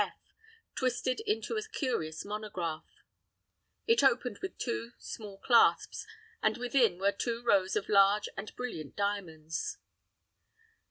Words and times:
S. 0.01 0.07
F. 0.07 0.17
twisted 0.73 1.19
into 1.27 1.55
a 1.57 1.61
curious 1.61 2.25
monograph. 2.25 2.87
It 3.85 4.01
opened 4.01 4.39
with 4.39 4.57
two 4.57 4.93
small 4.97 5.37
clasps, 5.37 6.07
and 6.41 6.57
within 6.57 6.97
were 6.97 7.11
two 7.11 7.43
rows 7.43 7.75
of 7.75 7.87
large 7.87 8.27
and 8.35 8.51
brilliant 8.55 8.95
diamonds. 8.95 9.77